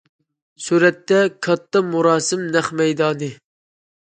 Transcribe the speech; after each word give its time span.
سۈرەتتە: 0.67 1.19
كاتتا 1.47 1.83
مۇراسىم 1.91 2.49
نەق 2.57 2.73
مەيدانى. 2.81 3.29